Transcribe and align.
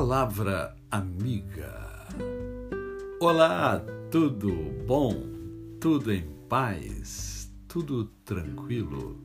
Palavra 0.00 0.74
Amiga. 0.90 2.08
Olá, 3.20 3.84
tudo 4.10 4.50
bom? 4.86 5.26
Tudo 5.78 6.10
em 6.10 6.22
paz? 6.48 7.52
Tudo 7.68 8.06
tranquilo? 8.24 9.20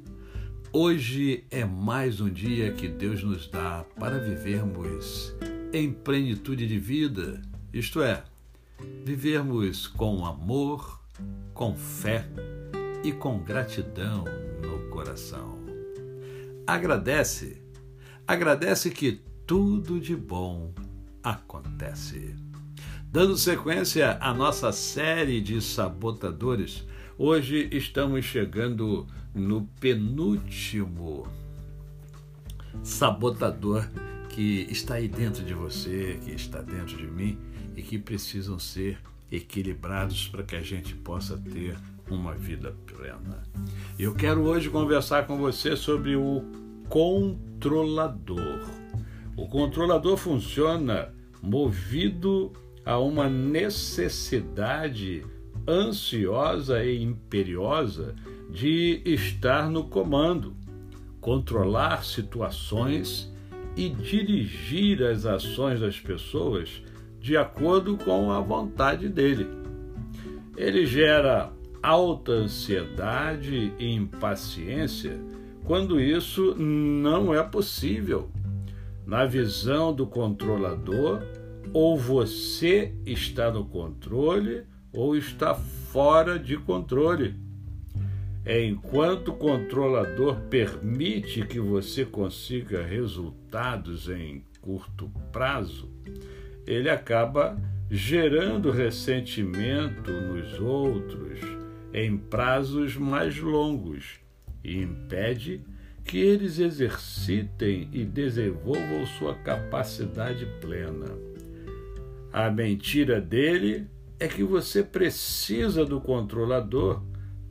Hoje 0.74 1.46
é 1.50 1.64
mais 1.64 2.20
um 2.20 2.30
dia 2.30 2.74
que 2.74 2.90
Deus 2.90 3.24
nos 3.24 3.48
dá 3.48 3.86
para 3.98 4.20
vivermos 4.20 5.34
em 5.72 5.94
plenitude 5.94 6.68
de 6.68 6.78
vida, 6.78 7.42
isto 7.74 8.02
é, 8.02 8.26
vivermos 9.06 9.88
com 9.88 10.26
amor, 10.26 11.00
com 11.54 11.74
fé 11.74 12.28
e 13.02 13.14
com 13.14 13.40
gratidão 13.40 14.26
no 14.62 14.90
coração. 14.90 15.58
Agradece, 16.68 17.62
agradece 18.28 18.92
que 18.92 19.24
tudo 19.46 20.00
de 20.00 20.16
bom 20.16 20.74
acontece. 21.24 22.36
Dando 23.12 23.38
sequência 23.38 24.18
à 24.20 24.34
nossa 24.34 24.72
série 24.72 25.40
de 25.40 25.62
sabotadores, 25.62 26.84
hoje 27.18 27.70
estamos 27.72 28.26
chegando 28.26 29.06
no 29.34 29.68
penúltimo 29.80 31.28
sabotador 32.84 33.88
que 34.30 34.68
está 34.70 34.96
aí 34.96 35.08
dentro 35.08 35.44
de 35.44 35.54
você, 35.54 36.20
que 36.26 36.32
está 36.32 36.62
dentro 36.62 36.98
de 36.98 37.08
mim 37.08 37.38
e 37.76 37.82
que 37.82 38.00
precisam 38.00 38.58
ser 38.58 39.00
equilibrados 39.32 40.28
para 40.28 40.44
que 40.44 40.56
a 40.56 40.62
gente 40.62 40.96
possa 40.96 41.38
ter 41.38 41.78
uma 42.10 42.34
vida 42.34 42.76
plena. 42.86 43.44
Eu 43.98 44.14
quero 44.14 44.42
hoje 44.42 44.70
conversar 44.70 45.28
com 45.28 45.38
você 45.38 45.76
sobre 45.76 46.16
o 46.16 46.44
controlador. 46.90 48.85
O 49.38 49.48
controlador 49.48 50.16
funciona 50.16 51.14
movido 51.42 52.54
a 52.86 52.98
uma 52.98 53.30
necessidade 53.30 55.26
ansiosa 55.68 56.84
e 56.84 57.02
imperiosa 57.02 58.16
de 58.50 59.02
estar 59.04 59.70
no 59.70 59.86
comando, 59.86 60.56
controlar 61.20 62.06
situações 62.06 63.32
e 63.76 63.90
dirigir 63.90 65.04
as 65.04 65.26
ações 65.26 65.82
das 65.82 66.00
pessoas 66.00 66.82
de 67.20 67.36
acordo 67.36 67.98
com 67.98 68.32
a 68.32 68.40
vontade 68.40 69.10
dele. 69.10 69.48
Ele 70.56 70.86
gera 70.86 71.52
alta 71.84 72.32
ansiedade 72.32 73.74
e 73.78 73.94
impaciência 73.94 75.20
quando 75.66 76.00
isso 76.00 76.56
não 76.56 77.34
é 77.34 77.44
possível 77.44 78.30
na 79.06 79.26
visão 79.26 79.94
do 79.94 80.08
controlador, 80.08 81.22
ou 81.74 81.98
você 81.98 82.94
está 83.06 83.52
no 83.52 83.66
controle 83.66 84.64
ou 84.94 85.16
está 85.16 85.54
fora 85.54 86.40
de 86.40 86.58
controle. 86.58 87.36
É 88.46 88.64
enquanto 88.64 89.30
o 89.30 89.36
controlador 89.36 90.40
permite 90.50 91.46
que 91.46 91.60
você 91.60 92.06
consiga 92.06 92.84
resultados 92.84 94.08
em 94.08 94.44
curto 94.62 95.12
prazo, 95.32 95.90
ele 96.66 96.90
acaba 96.90 97.58
gerando 97.90 98.72
ressentimento 98.72 100.12
nos 100.12 100.60
outros 100.60 101.40
em 101.94 102.18
prazos 102.18 102.96
mais 102.96 103.40
longos 103.40 104.20
e 104.64 104.82
impede 104.82 105.62
que 106.06 106.20
eles 106.20 106.60
exercitem 106.60 107.90
e 107.92 108.06
desenvolvam 108.06 109.06
sua 109.18 109.34
capacidade 109.34 110.46
plena. 110.62 111.08
A 112.32 112.50
mentira 112.52 113.20
dele 113.20 113.88
é 114.20 114.28
que 114.28 114.44
você 114.44 114.84
precisa 114.84 115.84
do 115.84 116.00
controlador 116.00 117.02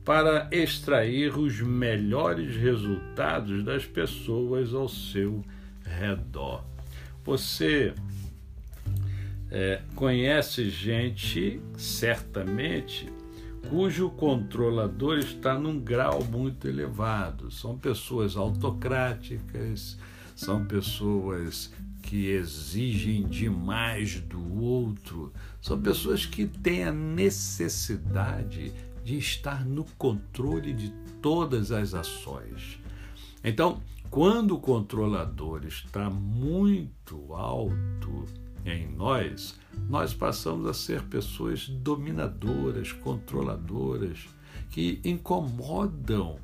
para 0.05 0.47
extrair 0.51 1.37
os 1.37 1.59
melhores 1.59 2.55
resultados 2.55 3.63
das 3.63 3.85
pessoas 3.85 4.73
ao 4.73 4.87
seu 4.87 5.43
redor. 5.83 6.63
Você 7.25 7.93
é, 9.51 9.81
conhece 9.95 10.69
gente, 10.69 11.59
certamente, 11.75 13.11
cujo 13.69 14.09
controlador 14.11 15.19
está 15.19 15.57
num 15.57 15.79
grau 15.79 16.23
muito 16.23 16.67
elevado. 16.67 17.51
São 17.51 17.77
pessoas 17.77 18.35
autocráticas, 18.35 19.97
são 20.35 20.65
pessoas 20.65 21.73
que 22.01 22.27
exigem 22.27 23.27
demais 23.27 24.19
do 24.21 24.61
outro, 24.61 25.33
são 25.59 25.81
pessoas 25.81 26.25
que 26.25 26.45
têm 26.45 26.83
a 26.83 26.91
necessidade 26.91 28.71
de 29.03 29.17
estar 29.17 29.65
no 29.65 29.83
controle 29.97 30.73
de 30.73 30.91
todas 31.21 31.71
as 31.71 31.93
ações. 31.93 32.79
Então, 33.43 33.81
quando 34.09 34.55
o 34.55 34.59
controlador 34.59 35.65
está 35.65 36.09
muito 36.09 37.33
alto, 37.33 38.25
em 38.65 38.87
nós, 38.87 39.59
nós 39.87 40.13
passamos 40.13 40.67
a 40.67 40.73
ser 40.73 41.03
pessoas 41.03 41.69
dominadoras, 41.69 42.91
controladoras, 42.91 44.27
que 44.71 44.99
incomodam 45.03 46.37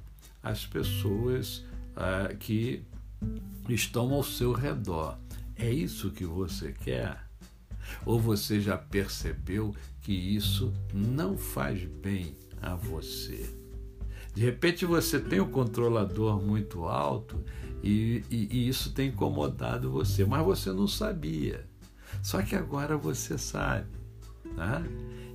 as 0.43 0.65
pessoas 0.65 1.65
ah, 1.95 2.33
que 2.39 2.83
estão 3.67 4.13
ao 4.13 4.23
seu 4.23 4.53
redor. 4.53 5.17
É 5.55 5.69
isso 5.69 6.11
que 6.11 6.25
você 6.25 6.71
quer? 6.71 7.17
Ou 8.05 8.19
você 8.19 8.61
já 8.61 8.77
percebeu 8.77 9.75
que 10.01 10.13
isso 10.13 10.73
não 10.93 11.37
faz 11.37 11.83
bem 11.83 12.35
a 12.61 12.75
você? 12.75 13.55
De 14.33 14.41
repente 14.41 14.85
você 14.85 15.19
tem 15.19 15.41
um 15.41 15.51
controlador 15.51 16.41
muito 16.41 16.85
alto 16.85 17.43
e, 17.83 18.23
e, 18.29 18.47
e 18.49 18.69
isso 18.69 18.93
tem 18.93 19.09
incomodado 19.09 19.91
você, 19.91 20.23
mas 20.23 20.45
você 20.45 20.71
não 20.71 20.87
sabia. 20.87 21.69
Só 22.21 22.41
que 22.41 22.55
agora 22.55 22.97
você 22.97 23.37
sabe. 23.37 23.87
Tá? 24.55 24.81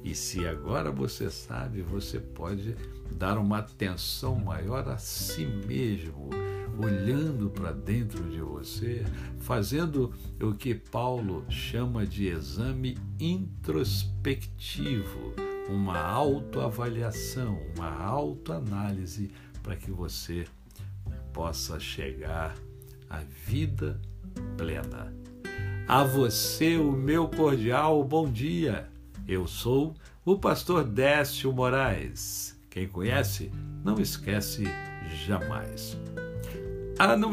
E 0.04 0.14
se 0.14 0.46
agora 0.46 0.90
você 0.90 1.30
sabe, 1.30 1.82
você 1.82 2.20
pode 2.20 2.76
dar 3.16 3.38
uma 3.38 3.58
atenção 3.58 4.36
maior 4.36 4.88
a 4.88 4.98
si 4.98 5.44
mesmo, 5.44 6.30
olhando 6.78 7.50
para 7.50 7.72
dentro 7.72 8.22
de 8.30 8.40
você, 8.40 9.04
fazendo 9.40 10.14
o 10.40 10.54
que 10.54 10.74
Paulo 10.74 11.44
chama 11.48 12.06
de 12.06 12.28
exame 12.28 12.96
introspectivo, 13.18 15.34
uma 15.68 15.98
autoavaliação, 15.98 17.58
uma 17.76 17.90
autoanálise 17.90 19.32
para 19.62 19.74
que 19.74 19.90
você 19.90 20.46
possa 21.32 21.80
chegar 21.80 22.54
à 23.10 23.22
vida 23.46 24.00
plena. 24.56 25.12
A 25.88 26.02
você 26.02 26.76
o 26.76 26.90
meu 26.90 27.28
cordial 27.28 28.02
bom 28.02 28.28
dia. 28.28 28.88
Eu 29.26 29.46
sou 29.46 29.94
o 30.24 30.36
pastor 30.36 30.82
Décio 30.82 31.52
Moraes. 31.52 32.60
Quem 32.68 32.88
conhece, 32.88 33.52
não 33.84 33.94
esquece 34.00 34.64
jamais. 35.24 35.96
Ah, 36.98 37.16
não, 37.16 37.32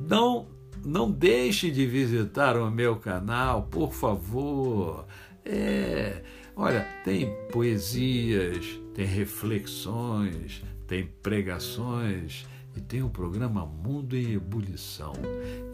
não, 0.00 0.46
não 0.82 1.10
deixe 1.10 1.70
de 1.70 1.84
visitar 1.84 2.56
o 2.56 2.70
meu 2.70 2.96
canal, 2.96 3.64
por 3.64 3.92
favor. 3.92 5.04
É, 5.44 6.22
olha, 6.56 6.88
tem 7.04 7.36
poesias, 7.52 8.80
tem 8.94 9.04
reflexões, 9.04 10.64
tem 10.86 11.06
pregações 11.22 12.46
e 12.74 12.80
tem 12.80 13.02
o 13.02 13.10
programa 13.10 13.66
Mundo 13.66 14.16
em 14.16 14.32
Ebulição, 14.32 15.12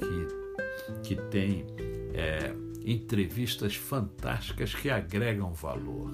que, 0.01 1.15
que 1.15 1.23
tem 1.31 1.65
é, 2.21 2.55
entrevistas 2.85 3.75
fantásticas 3.75 4.75
que 4.75 4.91
agregam 4.91 5.55
valor. 5.55 6.13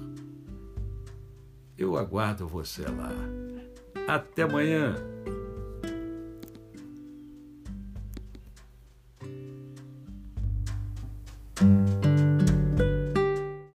Eu 1.77 1.97
aguardo 1.97 2.47
você 2.47 2.83
lá. 2.83 3.11
Até 4.07 4.43
amanhã! 4.43 4.95